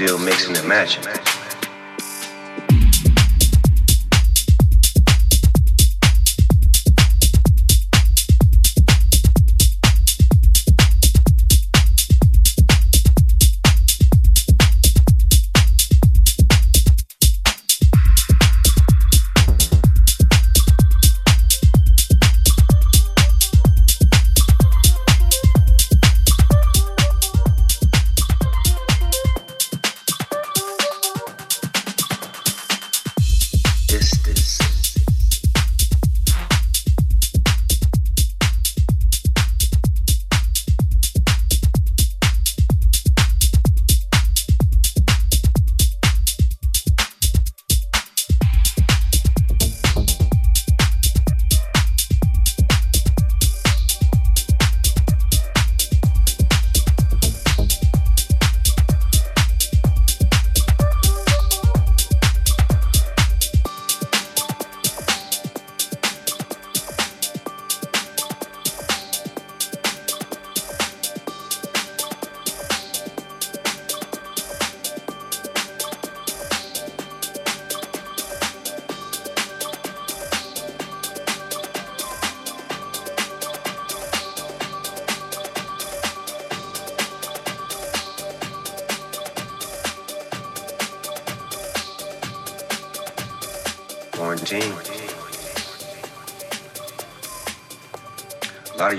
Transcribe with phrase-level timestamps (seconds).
[0.00, 1.09] still mixing and matching.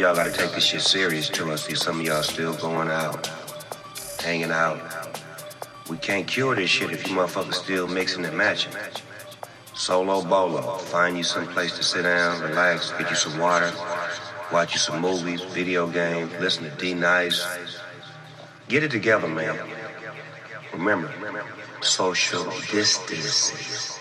[0.01, 3.29] Y'all gotta take this shit serious till I see some of y'all still going out,
[4.19, 4.81] hanging out.
[5.89, 8.73] We can't cure this shit if you motherfuckers still mixing and matching.
[9.75, 13.71] Solo bolo, find you some place to sit down, relax, get you some water,
[14.51, 17.45] watch you some movies, video games, listen to D Nice.
[18.67, 19.55] Get it together, man.
[20.73, 21.13] Remember,
[21.81, 24.00] social distancing.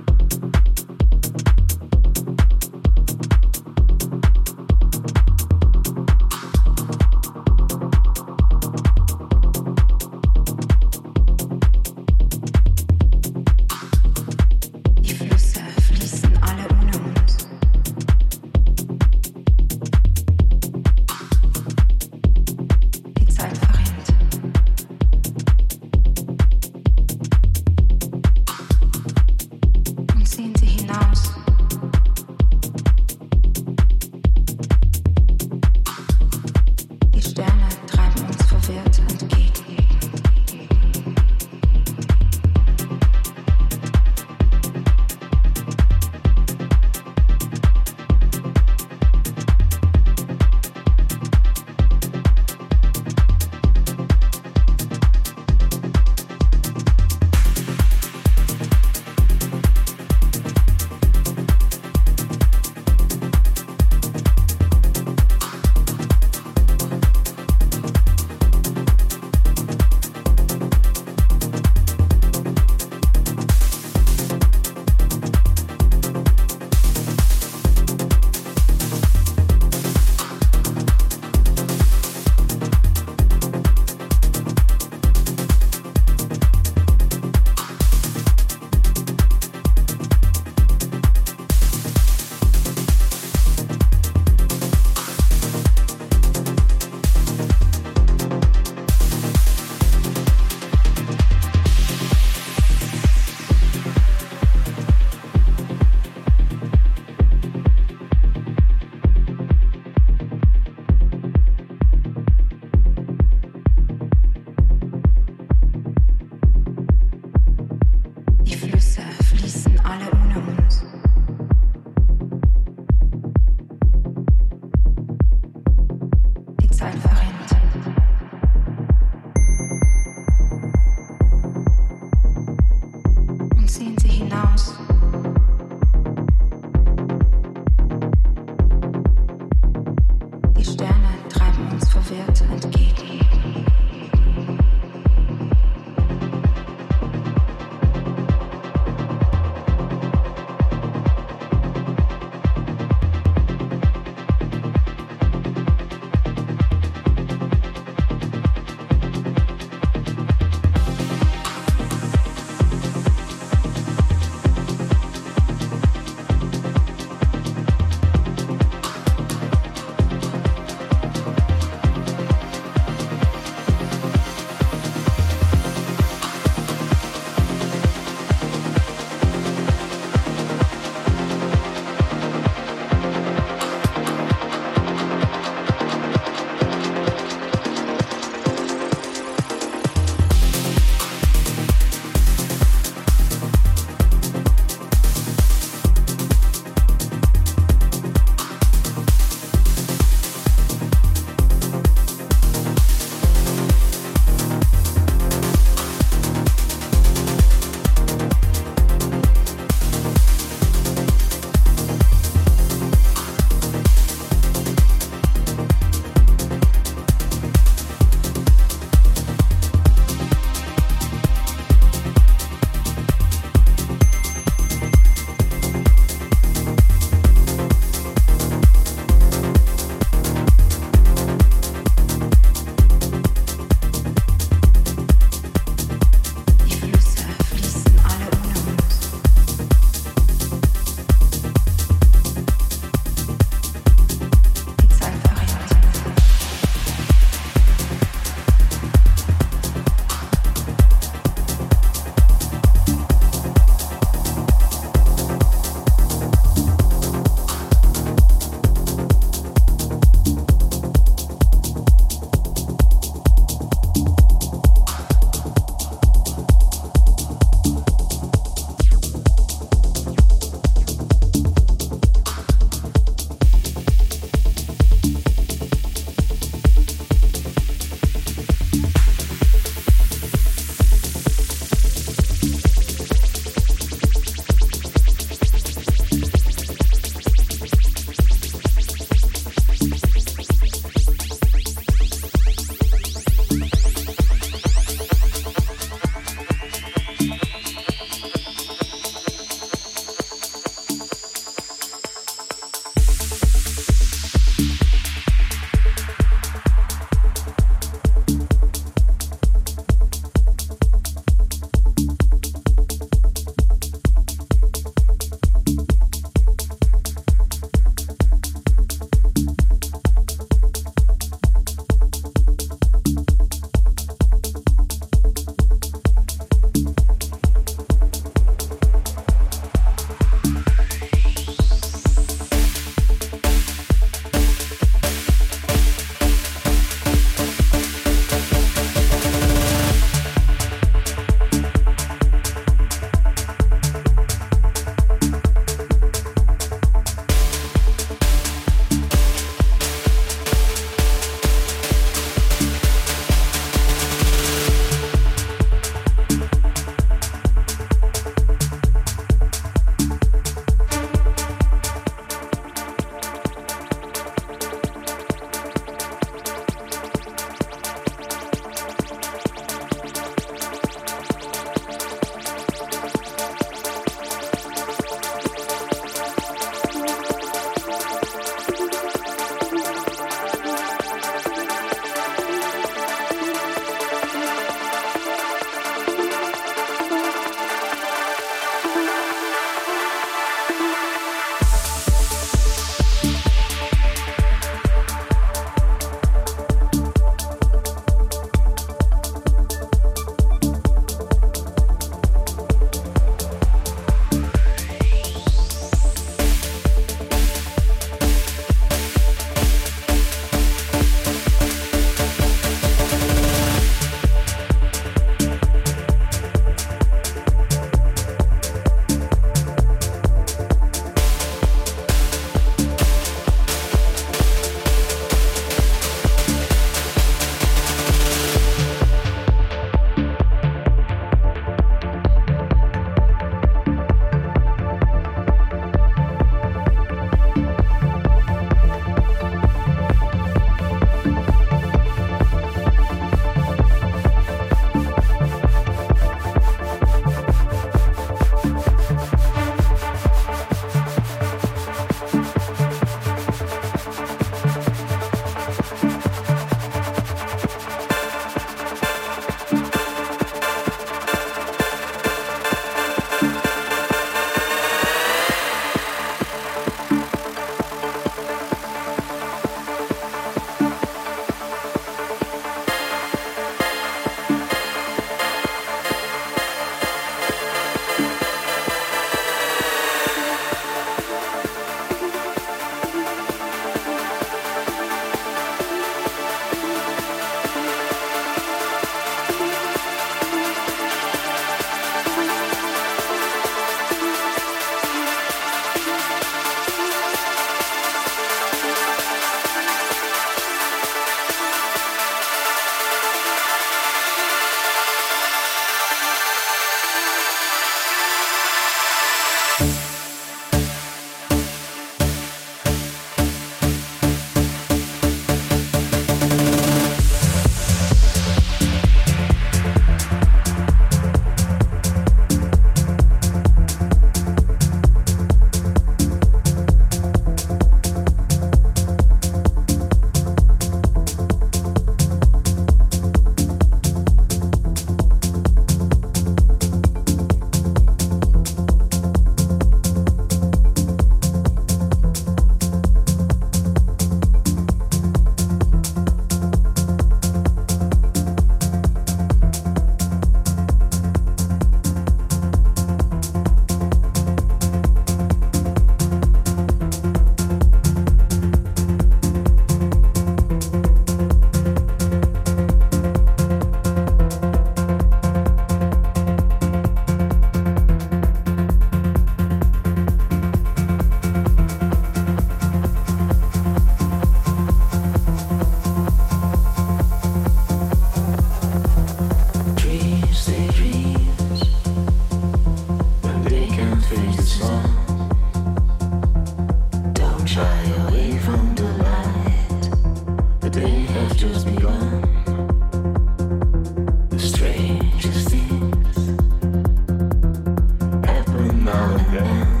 [599.11, 600.00] now, okay?